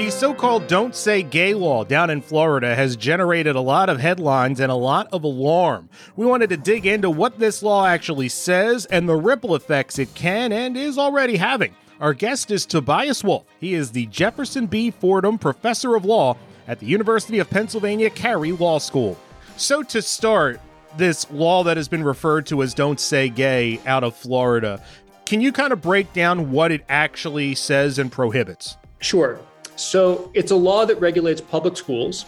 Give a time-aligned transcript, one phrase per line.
[0.00, 4.00] The so called Don't Say Gay law down in Florida has generated a lot of
[4.00, 5.90] headlines and a lot of alarm.
[6.16, 10.14] We wanted to dig into what this law actually says and the ripple effects it
[10.14, 11.76] can and is already having.
[12.00, 13.44] Our guest is Tobias Wolff.
[13.60, 14.90] He is the Jefferson B.
[14.90, 19.18] Fordham Professor of Law at the University of Pennsylvania Carey Law School.
[19.58, 20.62] So, to start,
[20.96, 24.82] this law that has been referred to as Don't Say Gay out of Florida,
[25.26, 28.78] can you kind of break down what it actually says and prohibits?
[29.00, 29.38] Sure.
[29.76, 32.24] So it's a law that regulates public schools,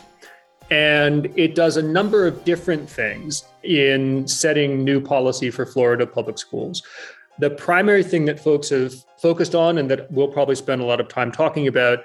[0.70, 6.38] and it does a number of different things in setting new policy for Florida public
[6.38, 6.82] schools.
[7.38, 11.00] The primary thing that folks have focused on, and that we'll probably spend a lot
[11.00, 12.00] of time talking about,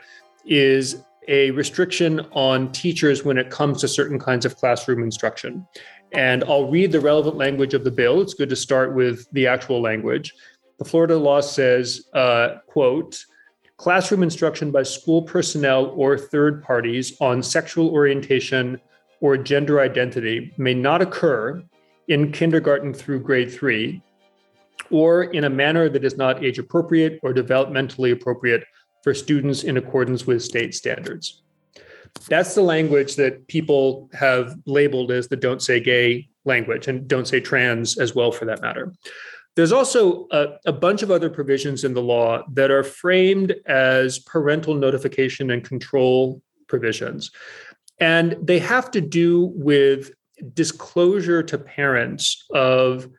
[0.46, 5.68] is a restriction on teachers when it comes to certain kinds of classroom instruction.
[6.14, 8.22] And I'll read the relevant language of the bill.
[8.22, 10.34] It's good to start with the actual language.
[10.80, 13.26] The Florida law says, uh, quote,
[13.78, 18.80] classroom instruction by school personnel or third parties on sexual orientation
[19.22, 21.64] or gender identity may not occur
[22.08, 24.02] in kindergarten through grade three
[24.90, 28.64] or in a manner that is not age appropriate or developmentally appropriate
[29.04, 31.44] for students in accordance with state standards.
[32.30, 37.28] That's the language that people have labeled as the don't say gay language and don't
[37.28, 38.94] say trans as well, for that matter.
[39.58, 44.20] There's also a, a, bunch of other provisions in the law that are framed as
[44.20, 47.32] parental notification and control provisions.
[48.00, 50.12] And they have to do with
[50.54, 53.10] disclosure to parents of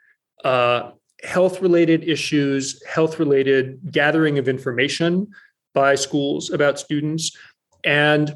[0.45, 0.93] uh,
[1.25, 5.27] health related issues, health related gathering of information
[5.75, 7.37] by schools about students,
[7.83, 8.33] and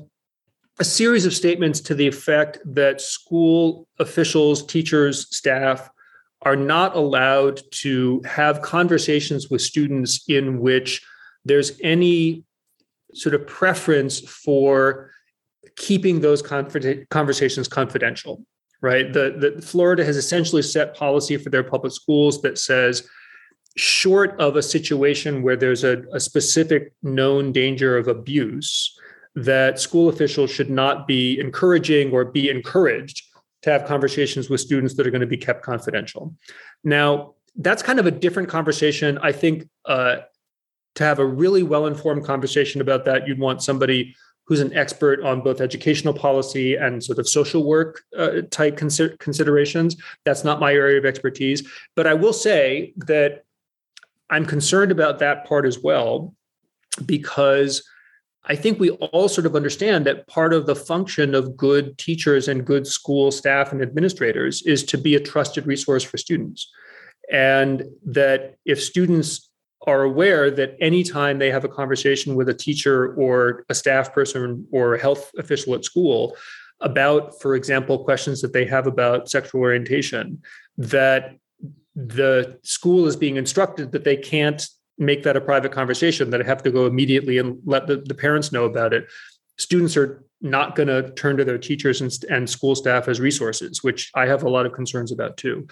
[0.81, 5.89] a series of statements to the effect that school officials, teachers, staff
[6.45, 11.05] are not allowed to have conversations with students in which
[11.45, 12.45] there's any
[13.15, 15.11] sort of preference for
[15.77, 18.45] keeping those conversations confidential
[18.83, 19.13] right?
[19.13, 23.09] The, the florida has essentially set policy for their public schools that says
[23.77, 28.95] short of a situation where there's a, a specific known danger of abuse
[29.35, 33.32] that school officials should not be encouraging or be encouraged
[33.63, 36.35] to have conversations with students that are going to be kept confidential.
[36.85, 39.19] Now, that's kind of a different conversation.
[39.19, 40.17] I think uh,
[40.95, 44.15] to have a really well informed conversation about that, you'd want somebody
[44.47, 49.17] who's an expert on both educational policy and sort of social work uh, type consider-
[49.19, 49.97] considerations.
[50.25, 51.63] That's not my area of expertise.
[51.95, 53.45] But I will say that
[54.29, 56.35] I'm concerned about that part as well,
[57.07, 57.89] because
[58.45, 62.49] I think we all sort of understand that part of the function of good teachers
[62.49, 66.71] and good school staff and administrators is to be a trusted resource for students.
[67.31, 69.49] And that if students
[69.87, 74.67] are aware that anytime they have a conversation with a teacher or a staff person
[74.73, 76.37] or a health official at school
[76.81, 80.43] about, for example, questions that they have about sexual orientation,
[80.77, 81.37] that
[81.95, 86.45] the school is being instructed that they can't make that a private conversation that I
[86.45, 89.07] have to go immediately and let the, the parents know about it.
[89.59, 93.83] Students are not going to turn to their teachers and, and school staff as resources,
[93.83, 95.67] which I have a lot of concerns about too.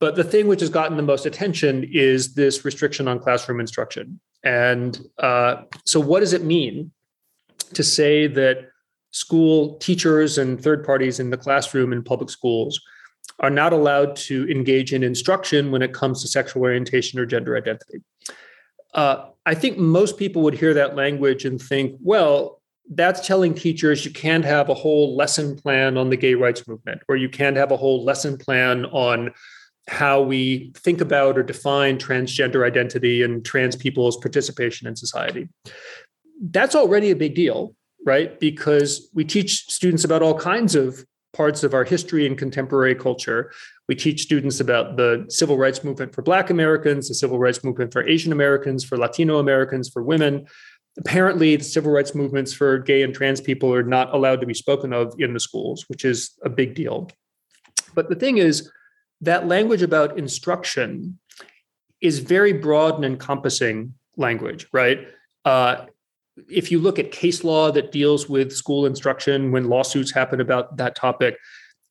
[0.00, 4.18] But the thing which has gotten the most attention is this restriction on classroom instruction.
[4.42, 6.90] And uh, so, what does it mean
[7.74, 8.68] to say that
[9.10, 12.80] school teachers and third parties in the classroom in public schools
[13.40, 17.56] are not allowed to engage in instruction when it comes to sexual orientation or gender
[17.56, 18.00] identity?
[18.94, 22.60] Uh, I think most people would hear that language and think, well,
[22.92, 27.00] that's telling teachers you can't have a whole lesson plan on the gay rights movement,
[27.08, 29.30] or you can't have a whole lesson plan on
[29.88, 35.48] how we think about or define transgender identity and trans people's participation in society.
[36.40, 38.38] That's already a big deal, right?
[38.38, 43.52] Because we teach students about all kinds of parts of our history and contemporary culture.
[43.88, 47.92] We teach students about the civil rights movement for Black Americans, the civil rights movement
[47.92, 50.46] for Asian Americans, for Latino Americans, for women.
[50.98, 54.54] Apparently, the civil rights movements for gay and trans people are not allowed to be
[54.54, 57.08] spoken of in the schools, which is a big deal.
[57.94, 58.70] But the thing is,
[59.20, 61.18] that language about instruction
[62.00, 65.06] is very broad and encompassing language, right?
[65.44, 65.86] Uh,
[66.48, 70.76] if you look at case law that deals with school instruction when lawsuits happen about
[70.76, 71.36] that topic,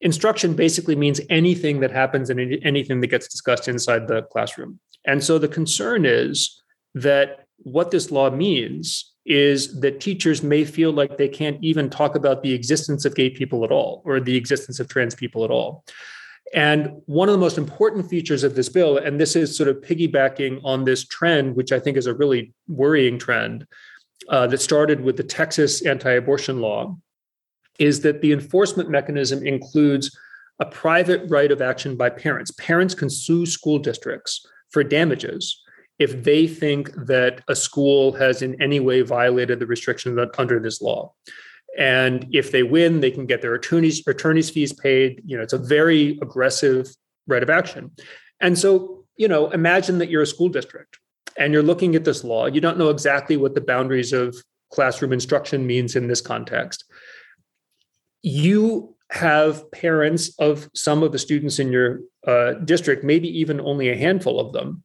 [0.02, 4.80] instruction basically means anything that happens and anything that gets discussed inside the classroom.
[5.06, 6.62] And so the concern is
[6.96, 12.16] that what this law means is that teachers may feel like they can't even talk
[12.16, 15.52] about the existence of gay people at all or the existence of trans people at
[15.52, 15.84] all.
[16.54, 19.78] And one of the most important features of this bill, and this is sort of
[19.82, 23.68] piggybacking on this trend, which I think is a really worrying trend
[24.30, 26.96] uh, that started with the Texas anti abortion law,
[27.80, 30.16] is that the enforcement mechanism includes
[30.60, 32.52] a private right of action by parents.
[32.52, 35.62] Parents can sue school districts for damages
[35.98, 40.82] if they think that a school has in any way violated the restrictions under this
[40.82, 41.14] law.
[41.78, 45.22] And if they win, they can get their attorneys attorneys fees paid.
[45.26, 46.90] You know, it's a very aggressive
[47.28, 47.92] right of action.
[48.42, 50.98] And so, you know, imagine that you're a school district
[51.38, 52.46] and you're looking at this law.
[52.46, 54.36] You don't know exactly what the boundaries of
[54.72, 56.86] classroom instruction means in this context.
[58.22, 63.90] You have parents of some of the students in your uh, district, maybe even only
[63.90, 64.84] a handful of them,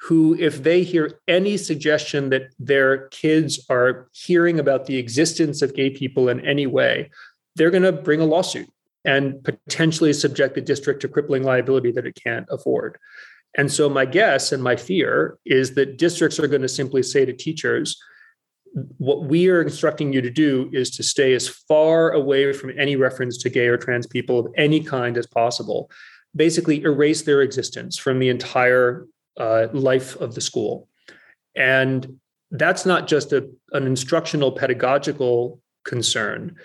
[0.00, 5.74] who, if they hear any suggestion that their kids are hearing about the existence of
[5.74, 7.10] gay people in any way,
[7.56, 8.68] they're going to bring a lawsuit
[9.04, 12.96] and potentially subject the district to crippling liability that it can't afford.
[13.56, 17.24] And so, my guess and my fear is that districts are going to simply say
[17.24, 18.00] to teachers,
[18.98, 22.96] what we are instructing you to do is to stay as far away from any
[22.96, 25.90] reference to gay or trans people of any kind as possible.
[26.36, 29.06] Basically, erase their existence from the entire
[29.38, 30.88] uh, life of the school.
[31.56, 32.18] And
[32.50, 36.56] that's not just a, an instructional pedagogical concern,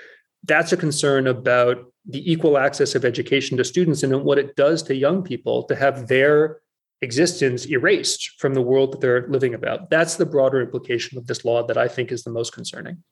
[0.46, 4.84] that's a concern about the equal access of education to students and what it does
[4.84, 6.60] to young people to have their
[7.04, 9.90] existence erased from the world that they're living about.
[9.90, 13.04] That's the broader implication of this law that I think is the most concerning.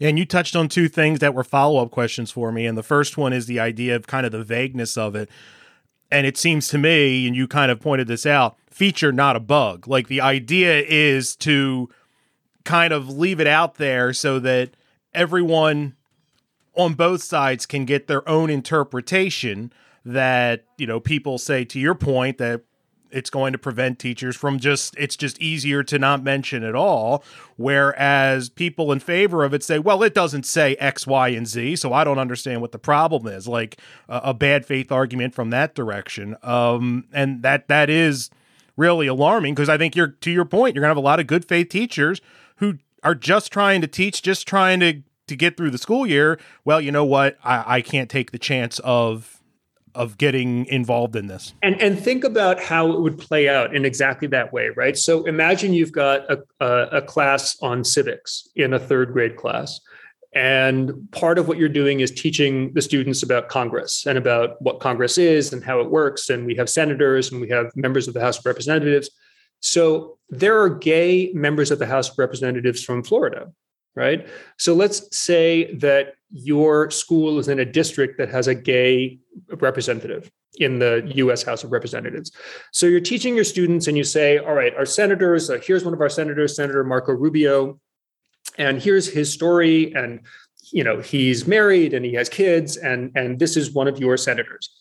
[0.00, 2.66] and you touched on two things that were follow up questions for me.
[2.66, 5.30] And the first one is the idea of kind of the vagueness of it.
[6.10, 9.40] And it seems to me, and you kind of pointed this out, feature, not a
[9.40, 9.88] bug.
[9.88, 11.88] Like the idea is to
[12.64, 14.70] kind of leave it out there so that
[15.14, 15.96] everyone
[16.74, 19.72] on both sides can get their own interpretation
[20.04, 22.62] that, you know, people say to your point that
[23.10, 27.22] it's going to prevent teachers from just it's just easier to not mention at all
[27.56, 31.76] whereas people in favor of it say well it doesn't say x y and z
[31.76, 35.74] so i don't understand what the problem is like a, bad faith argument from that
[35.74, 38.30] direction um, and that that is
[38.76, 41.26] really alarming because I think you're to your point, you're gonna have a lot of
[41.26, 42.20] good faith teachers
[42.56, 46.38] who are just trying to teach, just trying to to get through the school year.
[46.64, 47.36] Well, you know what?
[47.42, 49.35] I, I can't take the chance of
[49.96, 51.54] of getting involved in this.
[51.62, 54.96] And and think about how it would play out in exactly that way, right?
[54.96, 59.80] So imagine you've got a, a, a class on civics in a third grade class.
[60.34, 64.80] And part of what you're doing is teaching the students about Congress and about what
[64.80, 66.28] Congress is and how it works.
[66.28, 69.08] And we have senators and we have members of the House of Representatives.
[69.60, 73.50] So there are gay members of the House of Representatives from Florida,
[73.96, 74.28] right?
[74.58, 79.18] So let's say that your school is in a district that has a gay
[79.60, 82.30] representative in the US House of Representatives.
[82.72, 85.94] So you're teaching your students and you say, all right, our senators, uh, here's one
[85.94, 87.80] of our senators, Senator Marco Rubio
[88.58, 90.20] and here's his story and
[90.72, 94.16] you know he's married and he has kids and and this is one of your
[94.16, 94.78] senators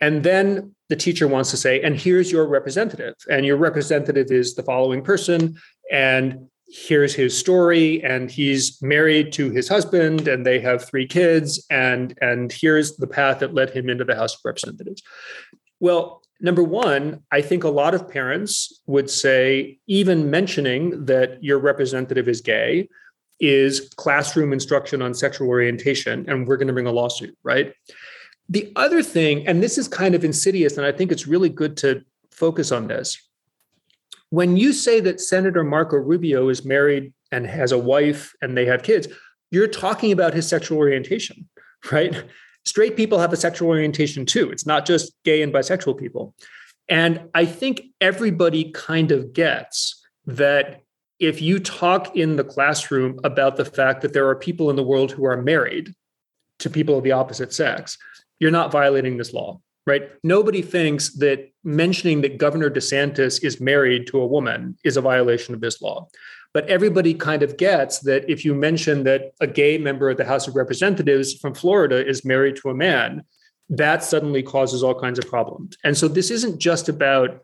[0.00, 4.54] and then the teacher wants to say and here's your representative and your representative is
[4.54, 5.56] the following person
[5.90, 11.64] and here's his story and he's married to his husband and they have three kids
[11.70, 15.02] and and here's the path that led him into the house of representatives
[15.78, 21.58] well number one i think a lot of parents would say even mentioning that your
[21.58, 22.88] representative is gay
[23.40, 27.74] is classroom instruction on sexual orientation, and we're going to bring a lawsuit, right?
[28.48, 31.76] The other thing, and this is kind of insidious, and I think it's really good
[31.78, 33.20] to focus on this.
[34.34, 38.66] When you say that Senator Marco Rubio is married and has a wife and they
[38.66, 39.06] have kids,
[39.52, 41.48] you're talking about his sexual orientation,
[41.92, 42.24] right?
[42.64, 44.50] Straight people have a sexual orientation too.
[44.50, 46.34] It's not just gay and bisexual people.
[46.88, 50.80] And I think everybody kind of gets that
[51.20, 54.82] if you talk in the classroom about the fact that there are people in the
[54.82, 55.94] world who are married
[56.58, 57.96] to people of the opposite sex,
[58.40, 60.10] you're not violating this law, right?
[60.22, 65.54] Nobody thinks that mentioning that Governor DeSantis is married to a woman is a violation
[65.54, 66.08] of this law.
[66.52, 70.24] But everybody kind of gets that if you mention that a gay member of the
[70.24, 73.24] House of Representatives from Florida is married to a man,
[73.68, 75.76] that suddenly causes all kinds of problems.
[75.84, 77.40] And so this isn't just about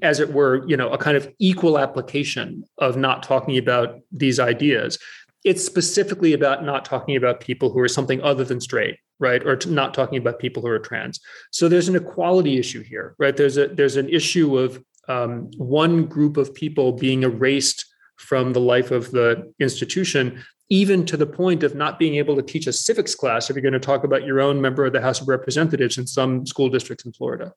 [0.00, 4.40] as it were, you know, a kind of equal application of not talking about these
[4.40, 4.98] ideas.
[5.44, 9.44] It's specifically about not talking about people who are something other than straight right?
[9.46, 11.20] Or not talking about people who are trans.
[11.50, 13.36] So there's an equality issue here, right?
[13.36, 17.84] There's a there's an issue of um, one group of people being erased
[18.16, 22.42] from the life of the institution, even to the point of not being able to
[22.42, 25.00] teach a civics class if you're going to talk about your own member of the
[25.00, 27.52] House of Representatives in some school districts in Florida.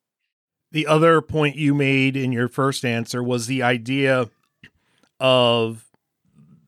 [0.72, 4.30] The other point you made in your first answer was the idea
[5.20, 5.86] of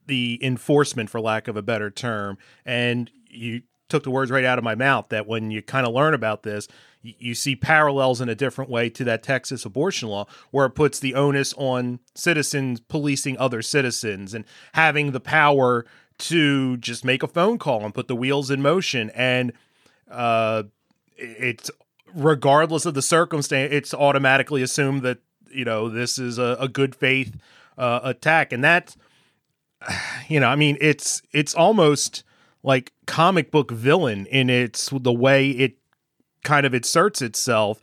[0.06, 2.38] the enforcement, for lack of a better term.
[2.64, 5.92] And you took the words right out of my mouth that when you kind of
[5.92, 6.66] learn about this,
[7.02, 10.98] you see parallels in a different way to that Texas abortion law, where it puts
[10.98, 15.84] the onus on citizens policing other citizens and having the power
[16.16, 19.10] to just make a phone call and put the wheels in motion.
[19.10, 19.52] And
[20.10, 20.62] uh,
[21.18, 21.70] it's
[22.14, 25.18] regardless of the circumstance, it's automatically assumed that
[25.50, 27.36] you know this is a, a good faith
[27.76, 28.96] uh, attack, and that
[30.28, 32.24] you know, I mean, it's it's almost
[32.62, 35.78] like comic book villain in its the way it
[36.44, 37.80] kind of inserts itself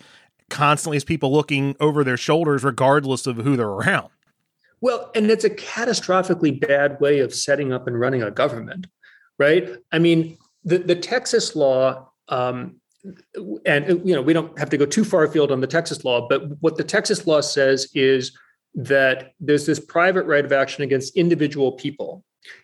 [0.50, 4.10] constantly as people looking over their shoulders regardless of who they're around.
[4.82, 8.88] Well, and it's a catastrophically bad way of setting up and running a government,
[9.38, 9.70] right?
[9.92, 12.78] I mean, the, the Texas law, um,
[13.66, 16.28] and you know, we don't have to go too far afield on the Texas law,
[16.28, 18.38] but what the Texas law says is
[18.74, 22.24] that there's this private right of action against individual people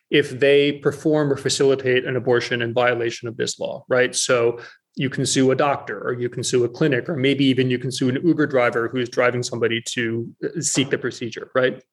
[0.10, 4.16] if they perform or facilitate an abortion in violation of this law, right?
[4.16, 4.60] So
[4.96, 7.78] you can sue a doctor or you can sue a clinic or maybe even you
[7.78, 11.84] can sue an Uber driver who's driving somebody to uh, seek the procedure, right?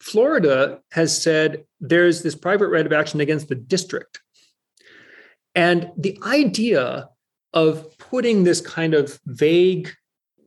[0.00, 4.20] Florida has said there's this private right of action against the district.
[5.54, 7.08] And the idea
[7.52, 9.90] of putting this kind of vague,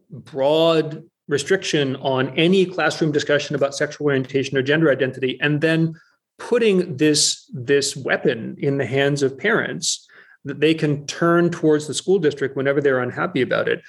[0.09, 5.95] broad restriction on any classroom discussion about sexual orientation or gender identity and then
[6.37, 10.07] putting this this weapon in the hands of parents
[10.43, 13.81] that they can turn towards the school district whenever they're unhappy about it.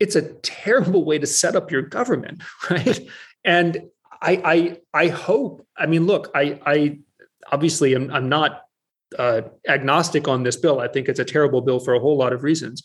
[0.00, 3.06] It's a terrible way to set up your government right?
[3.44, 3.82] And
[4.22, 6.98] i i i hope i mean look i i
[7.50, 8.62] obviously am i'm not
[9.18, 10.80] uh, agnostic on this bill.
[10.80, 12.82] I think it's a terrible bill for a whole lot of reasons.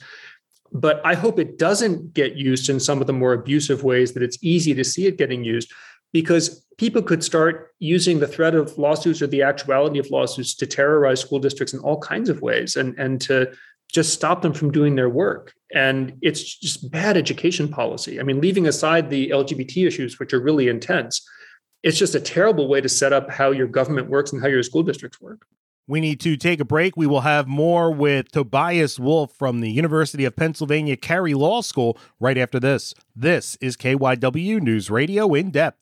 [0.73, 4.23] But i hope it doesn't get used in some of the more abusive ways that
[4.23, 5.71] it's easy to see it getting used
[6.13, 10.65] because people could start using the threat of lawsuits or the actuality of lawsuits to
[10.65, 13.51] terrorize school districts in all kinds of ways and, and to
[13.91, 15.53] just stop them from doing their work.
[15.73, 18.19] And it's just bad education policy.
[18.19, 21.27] I mean, leaving aside the LGBT issues, which are really intense,
[21.83, 24.63] it's just a terrible way to set up how your government works and how your
[24.63, 25.45] school districts work.
[25.89, 26.97] We need to take a break.
[26.97, 31.97] We will have more with Tobias Wolff from the University of Pennsylvania Carey Law School
[32.19, 32.93] right after this.
[33.15, 35.79] This is KYW News Radio in depth.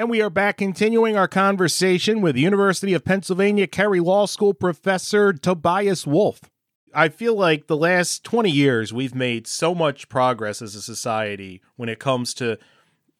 [0.00, 5.34] And we are back continuing our conversation with University of Pennsylvania Carey Law School professor
[5.34, 6.40] Tobias Wolff.
[6.94, 11.60] I feel like the last 20 years we've made so much progress as a society
[11.76, 12.56] when it comes to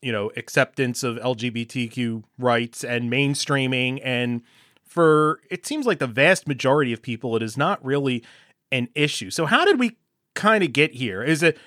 [0.00, 4.40] you know acceptance of LGBTQ rights and mainstreaming and
[4.82, 8.24] for it seems like the vast majority of people it is not really
[8.72, 9.28] an issue.
[9.28, 9.98] So how did we
[10.34, 11.22] kind of get here?
[11.22, 11.58] Is it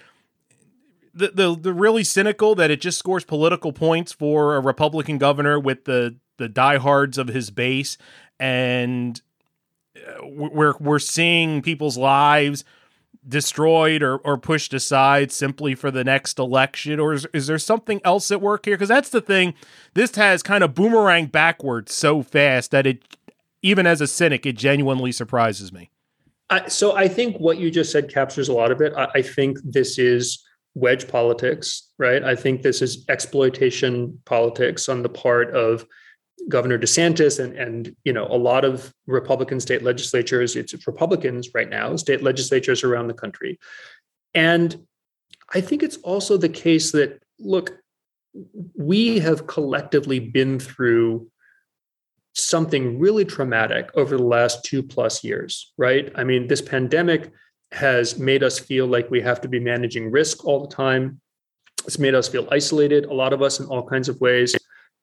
[1.13, 5.60] the, the the really cynical that it just scores political points for a Republican governor
[5.60, 7.98] with the the diehards of his base,
[8.39, 9.22] and
[9.96, 12.63] uh, we're we're seeing people's lives
[13.27, 17.00] destroyed or, or pushed aside simply for the next election.
[17.00, 18.75] Or is, is there something else at work here?
[18.75, 19.53] Because that's the thing.
[19.93, 23.17] This has kind of boomerang backwards so fast that it
[23.62, 25.89] even as a cynic it genuinely surprises me.
[26.50, 28.93] I, so i think what you just said captures a lot of it.
[28.98, 30.43] I, I think this is
[30.75, 32.24] wedge politics, right?
[32.24, 35.86] I think this is exploitation politics on the part of
[36.50, 40.56] Governor DeSantis and and you know a lot of Republican state legislatures.
[40.56, 43.60] It's Republicans right now, state legislatures around the country,
[44.34, 44.75] and
[45.53, 47.77] I think it's also the case that look,
[48.75, 51.30] we have collectively been through
[52.34, 56.12] something really traumatic over the last two plus years, right?
[56.15, 57.32] I mean, this pandemic
[57.74, 61.20] has made us feel like we have to be managing risk all the time.
[61.86, 64.56] It's made us feel isolated, a lot of us in all kinds of ways.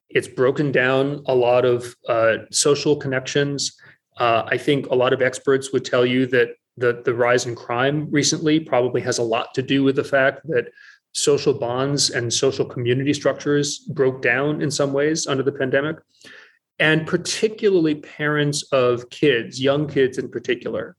[0.09, 3.77] It's broken down a lot of uh, social connections.
[4.17, 7.55] Uh, I think a lot of experts would tell you that the, the rise in
[7.55, 10.71] crime recently probably has a lot to do with the fact that
[11.13, 15.97] social bonds and social community structures broke down in some ways under the pandemic.
[16.79, 20.95] And particularly parents of kids, young kids in particular,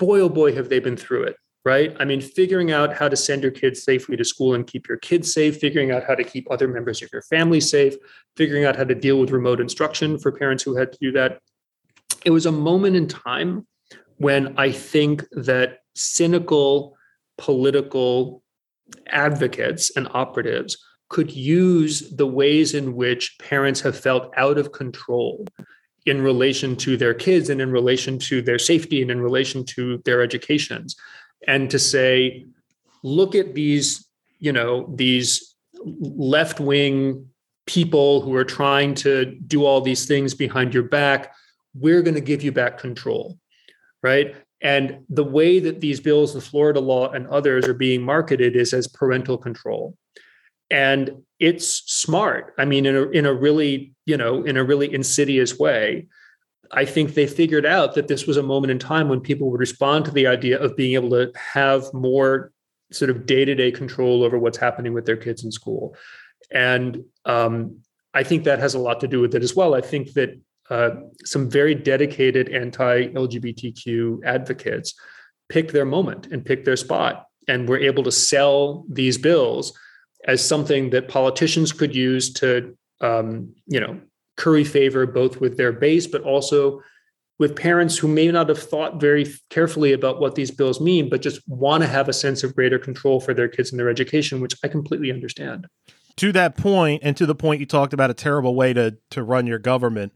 [0.00, 1.94] boy, oh boy, have they been through it, right?
[2.00, 4.96] I mean, figuring out how to send your kids safely to school and keep your
[4.96, 7.94] kids safe, figuring out how to keep other members of your family safe,
[8.36, 11.38] figuring out how to deal with remote instruction for parents who had to do that.
[12.24, 13.66] It was a moment in time
[14.16, 16.96] when I think that cynical
[17.38, 18.42] political
[19.06, 20.76] advocates and operatives
[21.10, 25.44] could use the ways in which parents have felt out of control
[26.10, 29.98] in relation to their kids and in relation to their safety and in relation to
[30.04, 30.96] their educations.
[31.46, 32.46] And to say
[33.02, 34.06] look at these
[34.38, 35.54] you know these
[36.34, 37.26] left wing
[37.66, 39.12] people who are trying to
[39.46, 41.32] do all these things behind your back
[41.74, 43.38] we're going to give you back control
[44.02, 44.34] right?
[44.62, 48.72] And the way that these bills the florida law and others are being marketed is
[48.72, 49.96] as parental control.
[50.70, 52.54] And it's smart.
[52.58, 56.06] I mean in a, in a really you know in a really insidious way.
[56.72, 59.58] I think they figured out that this was a moment in time when people would
[59.58, 62.52] respond to the idea of being able to have more
[62.92, 65.96] sort of day-to-day control over what's happening with their kids in school.
[66.52, 67.80] And um,
[68.14, 69.74] i think that has a lot to do with it as well.
[69.74, 70.90] I think that uh,
[71.24, 74.94] some very dedicated anti-lgbtq advocates
[75.48, 79.76] picked their moment and picked their spot and were able to sell these bills
[80.26, 84.00] as something that politicians could use to, um, you know,
[84.36, 86.82] curry favor both with their base, but also
[87.38, 91.22] with parents who may not have thought very carefully about what these bills mean, but
[91.22, 94.40] just want to have a sense of greater control for their kids and their education,
[94.40, 95.66] which I completely understand.
[96.16, 99.22] To that point, and to the point you talked about a terrible way to to
[99.22, 100.12] run your government,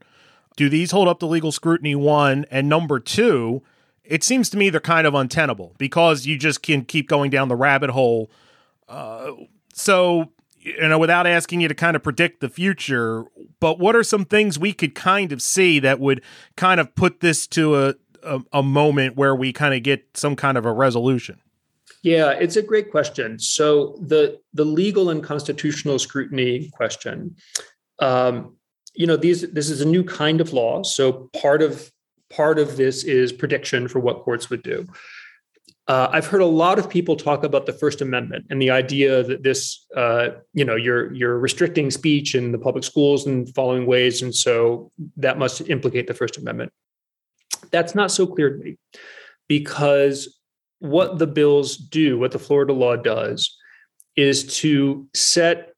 [0.55, 1.95] do these hold up to legal scrutiny?
[1.95, 3.63] One and number two,
[4.05, 7.49] it seems to me they're kind of untenable because you just can keep going down
[7.49, 8.31] the rabbit hole.
[8.87, 9.33] Uh,
[9.75, 13.25] so you know without asking you to kind of predict the future
[13.61, 16.23] but what are some things we could kind of see that would
[16.57, 20.35] kind of put this to a a, a moment where we kind of get some
[20.35, 21.39] kind of a resolution?
[22.03, 23.39] Yeah it's a great question.
[23.39, 27.37] So the the legal and constitutional scrutiny question
[28.01, 28.57] um,
[28.95, 30.83] you know these this is a new kind of law.
[30.83, 31.91] So part of
[32.31, 34.87] part of this is prediction for what courts would do
[35.87, 39.23] uh, I've heard a lot of people talk about the First Amendment and the idea
[39.23, 43.85] that this, uh, you know, you're you're restricting speech in the public schools in following
[43.85, 46.73] ways, and so that must implicate the First Amendment.
[47.71, 48.77] That's not so clear to me,
[49.47, 50.41] because
[50.79, 53.55] what the bills do, what the Florida law does,
[54.17, 55.75] is to set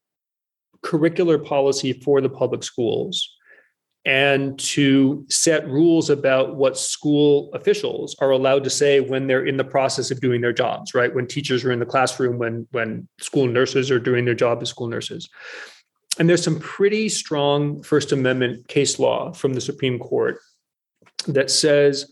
[0.83, 3.36] curricular policy for the public schools
[4.07, 9.57] and to set rules about what school officials are allowed to say when they're in
[9.57, 11.12] the process of doing their jobs right?
[11.12, 14.71] When teachers are in the classroom when when school nurses are doing their job as
[14.71, 15.29] school nurses.
[16.19, 20.38] And there's some pretty strong first amendment case law from the supreme court
[21.27, 22.11] that says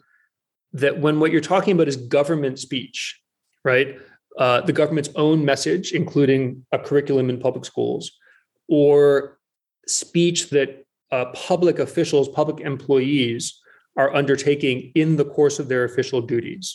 [0.72, 3.20] that when what you're talking about is government speech
[3.64, 3.98] right
[4.36, 8.10] uh, the government's own message including a curriculum in public schools
[8.68, 9.38] or
[9.86, 10.83] speech that
[11.14, 13.60] uh, public officials, public employees
[13.96, 16.66] are undertaking in the course of their official duties.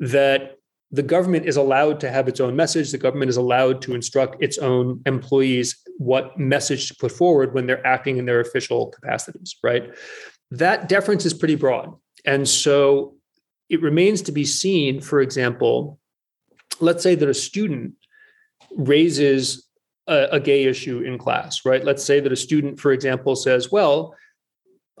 [0.00, 0.56] That
[0.90, 2.90] the government is allowed to have its own message.
[2.90, 7.66] The government is allowed to instruct its own employees what message to put forward when
[7.66, 9.94] they're acting in their official capacities, right?
[10.50, 11.92] That deference is pretty broad.
[12.24, 13.16] And so
[13.68, 15.98] it remains to be seen, for example,
[16.80, 17.94] let's say that a student
[18.76, 19.65] raises
[20.06, 21.84] a, a gay issue in class, right?
[21.84, 24.14] Let's say that a student, for example, says, Well,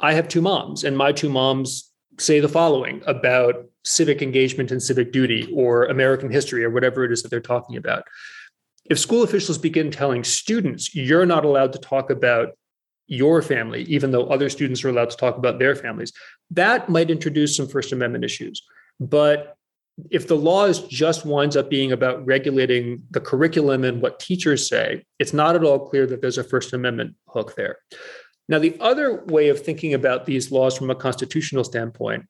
[0.00, 4.82] I have two moms, and my two moms say the following about civic engagement and
[4.82, 8.04] civic duty or American history or whatever it is that they're talking about.
[8.86, 12.56] If school officials begin telling students, you're not allowed to talk about
[13.06, 16.12] your family, even though other students are allowed to talk about their families,
[16.50, 18.62] that might introduce some First Amendment issues.
[18.98, 19.55] But
[20.10, 24.68] if the law is just winds up being about regulating the curriculum and what teachers
[24.68, 27.78] say, it's not at all clear that there's a First Amendment hook there.
[28.48, 32.26] Now, the other way of thinking about these laws from a constitutional standpoint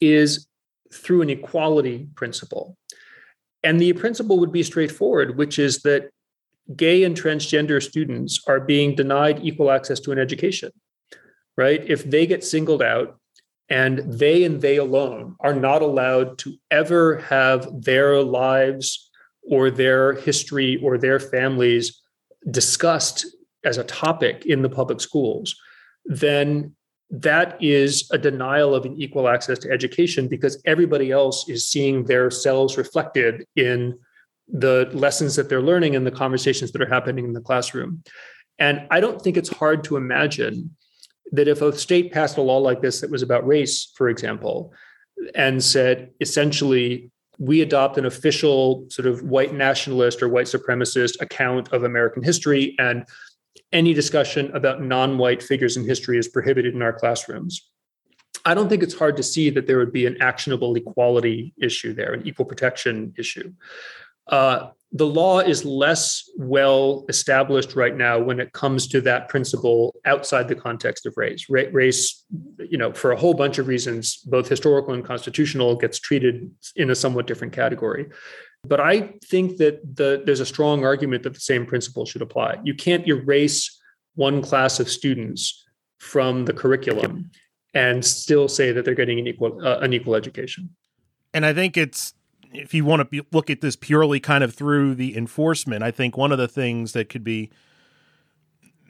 [0.00, 0.46] is
[0.92, 2.76] through an equality principle.
[3.62, 6.10] And the principle would be straightforward, which is that
[6.76, 10.70] gay and transgender students are being denied equal access to an education,
[11.56, 11.82] right?
[11.84, 13.19] If they get singled out
[13.70, 19.10] and they and they alone are not allowed to ever have their lives
[19.48, 22.02] or their history or their families
[22.50, 23.24] discussed
[23.64, 25.54] as a topic in the public schools,
[26.04, 26.74] then
[27.10, 32.04] that is a denial of an equal access to education because everybody else is seeing
[32.04, 33.98] their selves reflected in
[34.48, 38.02] the lessons that they're learning and the conversations that are happening in the classroom.
[38.58, 40.76] And I don't think it's hard to imagine
[41.32, 44.72] that if a state passed a law like this that was about race, for example,
[45.34, 51.72] and said essentially, we adopt an official sort of white nationalist or white supremacist account
[51.72, 53.06] of American history, and
[53.72, 57.70] any discussion about non white figures in history is prohibited in our classrooms.
[58.44, 61.92] I don't think it's hard to see that there would be an actionable equality issue
[61.92, 63.52] there, an equal protection issue.
[64.26, 69.94] Uh, the law is less well established right now when it comes to that principle
[70.04, 71.46] outside the context of race.
[71.48, 72.24] Ra- race,
[72.58, 76.90] you know, for a whole bunch of reasons, both historical and constitutional, gets treated in
[76.90, 78.06] a somewhat different category.
[78.64, 82.58] But I think that the, there's a strong argument that the same principle should apply.
[82.64, 83.80] You can't erase
[84.16, 85.64] one class of students
[85.98, 87.30] from the curriculum
[87.74, 90.70] and still say that they're getting an equal uh, an equal education.
[91.32, 92.12] And I think it's
[92.52, 96.16] if you want to look at this purely kind of through the enforcement, I think
[96.16, 97.50] one of the things that could be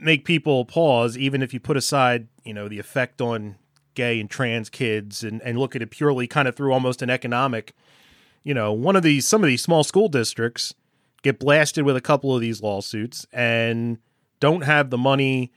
[0.00, 3.56] make people pause, even if you put aside, you know, the effect on
[3.94, 7.10] gay and trans kids and, and look at it purely kind of through almost an
[7.10, 7.74] economic,
[8.42, 10.74] you know, one of these, some of these small school districts
[11.22, 13.98] get blasted with a couple of these lawsuits and
[14.38, 15.52] don't have the money.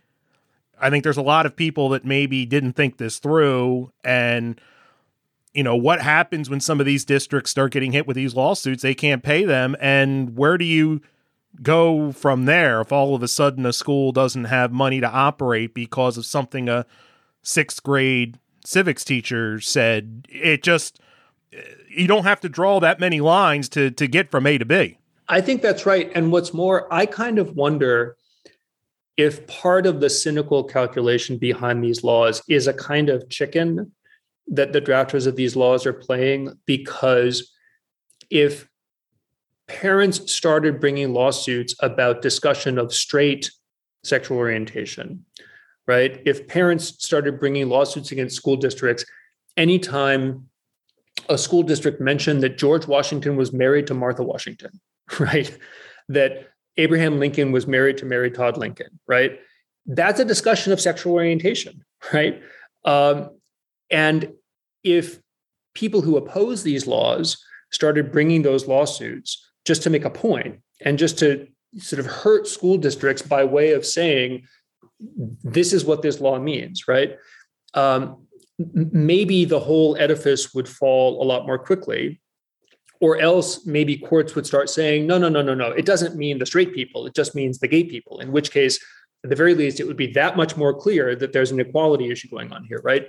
[0.79, 4.59] I think there's a lot of people that maybe didn't think this through and
[5.53, 8.81] you know what happens when some of these districts start getting hit with these lawsuits?
[8.81, 9.75] They can't pay them.
[9.79, 11.01] And where do you
[11.61, 15.73] go from there if all of a sudden a school doesn't have money to operate
[15.73, 16.85] because of something a
[17.43, 20.27] sixth grade civics teacher said?
[20.29, 20.99] It just
[21.51, 24.65] eh, you don't have to draw that many lines to to get from a to
[24.65, 24.97] b.
[25.27, 26.11] I think that's right.
[26.15, 28.17] And what's more i kind of wonder
[29.15, 33.91] if part of the cynical calculation behind these laws is a kind of chicken
[34.47, 37.53] that the drafters of these laws are playing because
[38.29, 38.67] if
[39.67, 43.51] parents started bringing lawsuits about discussion of straight
[44.03, 45.25] sexual orientation
[45.85, 46.21] right?
[46.25, 49.05] If parents started bringing lawsuits against school districts
[49.57, 50.47] anytime
[51.29, 54.71] a school district mentioned that george washington was married to martha washington
[55.19, 55.55] right?
[56.09, 59.39] That abraham lincoln was married to mary todd lincoln right?
[59.85, 62.41] That's a discussion of sexual orientation right?
[62.85, 63.29] Um,
[63.93, 64.33] and
[64.83, 65.19] if
[65.75, 70.99] people who oppose these laws started bringing those lawsuits just to make a point and
[70.99, 74.45] just to sort of hurt school districts by way of saying,
[75.43, 77.17] this is what this law means, right?
[77.73, 78.27] Um,
[78.73, 82.19] maybe the whole edifice would fall a lot more quickly.
[83.01, 85.71] Or else maybe courts would start saying, no, no, no, no, no.
[85.71, 87.05] It doesn't mean the straight people.
[87.05, 88.79] It just means the gay people, in which case,
[89.25, 92.09] at the very least, it would be that much more clear that there's an equality
[92.09, 93.07] issue going on here, right?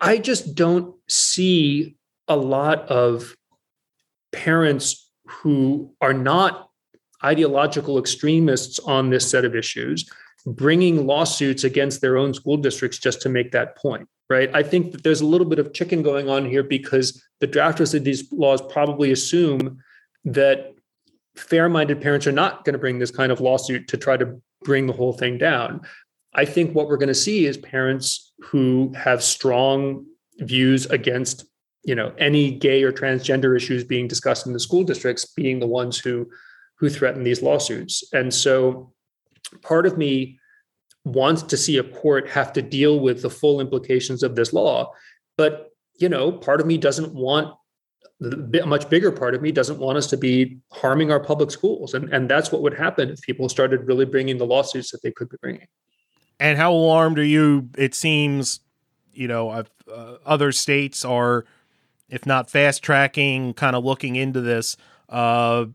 [0.00, 1.96] I just don't see
[2.28, 3.36] a lot of
[4.32, 6.70] parents who are not
[7.22, 10.08] ideological extremists on this set of issues
[10.46, 14.50] bringing lawsuits against their own school districts just to make that point right?
[14.54, 17.94] I think that there's a little bit of chicken going on here because the drafters
[17.94, 19.78] of these laws probably assume
[20.24, 20.74] that
[21.36, 24.86] fair-minded parents are not going to bring this kind of lawsuit to try to bring
[24.86, 25.80] the whole thing down
[26.34, 30.06] I think what we're going to see is parents who have strong
[30.38, 31.44] views against
[31.84, 35.66] you know any gay or transgender issues being discussed in the school districts being the
[35.66, 36.28] ones who
[36.78, 38.02] who threaten these lawsuits.
[38.12, 38.92] And so
[39.62, 40.38] part of me
[41.04, 44.90] wants to see a court have to deal with the full implications of this law
[45.36, 45.68] but
[46.00, 47.54] you know part of me doesn't want
[48.22, 51.94] a much bigger part of me doesn't want us to be harming our public schools.
[51.94, 55.10] And, and that's what would happen if people started really bringing the lawsuits that they
[55.10, 55.66] could be bringing
[56.44, 57.70] and how alarmed are you?
[57.78, 58.60] It seems,
[59.14, 59.64] you know, uh,
[60.26, 61.46] other states are,
[62.10, 64.76] if not fast tracking, kind of looking into this.
[65.08, 65.66] Uh,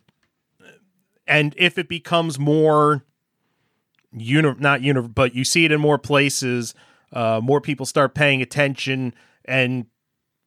[1.25, 3.03] and if it becomes more,
[4.11, 6.75] uni- not uni- but you see it in more places,
[7.13, 9.87] uh, more people start paying attention, and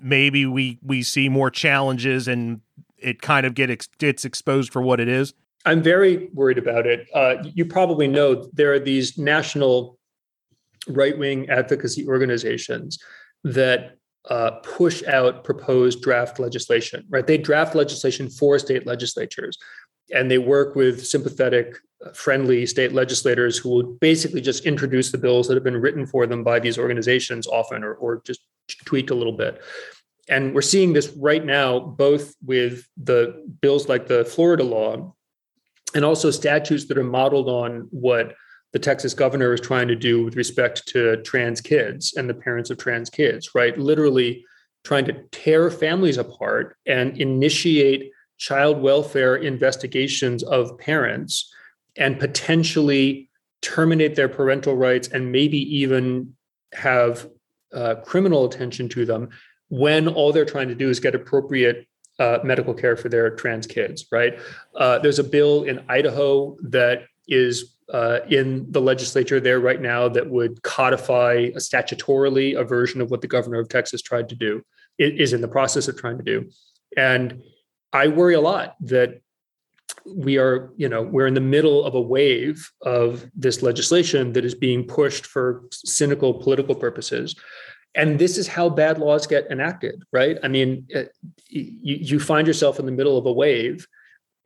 [0.01, 2.61] maybe we we see more challenges, and
[2.97, 5.35] it kind of get ex- gets exposed for what it is.
[5.65, 7.09] I'm very worried about it.
[7.13, 9.99] Uh, you probably know there are these national
[10.89, 12.99] right wing advocacy organizations
[13.45, 13.97] that
[14.31, 17.27] uh, push out proposed draft legislation, right?
[17.27, 19.59] They draft legislation for state legislatures
[20.13, 25.19] and they work with sympathetic, uh, friendly state legislators who will basically just introduce the
[25.19, 28.41] bills that have been written for them by these organizations often or, or just
[28.85, 29.61] tweak a little bit.
[30.29, 35.15] And we're seeing this right now, both with the bills like the Florida law
[35.95, 38.35] and also statutes that are modeled on what
[38.73, 42.71] the Texas governor is trying to do with respect to trans kids and the parents
[42.71, 43.79] of trans kids, right?
[43.79, 44.45] Literally
[44.85, 51.53] trying to tear families apart and initiate child welfare investigations of parents
[51.97, 53.31] and potentially
[53.61, 56.35] terminate their parental rights and maybe even
[56.73, 57.29] have
[57.73, 59.29] uh, criminal attention to them
[59.69, 61.87] when all they're trying to do is get appropriate
[62.19, 64.39] uh, medical care for their trans kids, right?
[64.75, 70.09] Uh, there's a bill in Idaho that is uh, in the legislature there right now
[70.09, 74.35] that would codify a statutorily a version of what the governor of Texas tried to
[74.35, 74.63] do,
[74.99, 76.49] is in the process of trying to do.
[76.97, 77.43] And
[77.93, 79.21] I worry a lot that
[80.07, 84.45] we are, you know, we're in the middle of a wave of this legislation that
[84.45, 87.37] is being pushed for cynical political purposes.
[87.95, 90.39] And this is how bad laws get enacted, right?
[90.43, 90.89] I mean,
[91.49, 93.87] you, you find yourself in the middle of a wave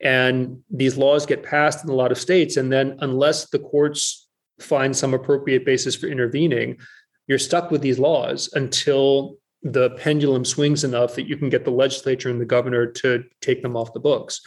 [0.01, 2.57] and these laws get passed in a lot of states.
[2.57, 4.29] And then, unless the courts
[4.61, 6.79] find some appropriate basis for intervening,
[7.27, 11.71] you're stuck with these laws until the pendulum swings enough that you can get the
[11.71, 14.41] legislature and the governor to take them off the books.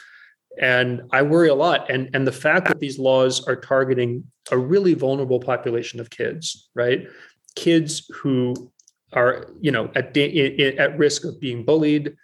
[0.62, 1.90] And I worry a lot.
[1.90, 6.70] And, and the fact that these laws are targeting a really vulnerable population of kids,
[6.76, 7.08] right?
[7.56, 8.72] Kids who
[9.14, 12.16] are, you know, at, at risk of being bullied,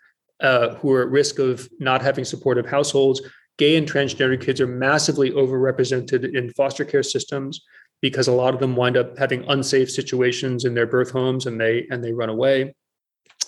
[0.41, 3.21] uh, who are at risk of not having supportive households.
[3.57, 7.61] Gay and transgender kids are massively overrepresented in foster care systems
[8.01, 11.59] because a lot of them wind up having unsafe situations in their birth homes and
[11.59, 12.75] they and they run away.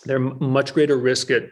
[0.06, 1.50] They're much greater risk at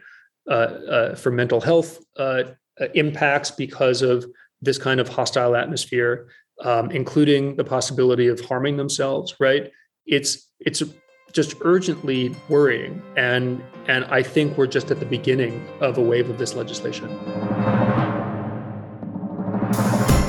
[0.48, 2.44] uh, uh, for mental health uh,
[2.80, 4.24] uh, impacts because of
[4.62, 6.28] this kind of hostile atmosphere,
[6.62, 9.34] um, including the possibility of harming themselves.
[9.38, 9.70] Right?
[10.06, 10.82] It's it's
[11.32, 13.02] just urgently worrying.
[13.16, 17.08] And, and I think we're just at the beginning of a wave of this legislation.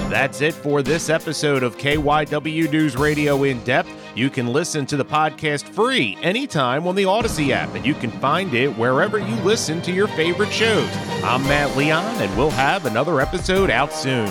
[0.10, 3.90] That's it for this episode of KYW News Radio In Depth.
[4.16, 8.10] You can listen to the podcast free anytime on the Odyssey app, and you can
[8.10, 10.90] find it wherever you listen to your favorite shows.
[11.24, 14.28] I'm Matt Leon, and we'll have another episode out soon.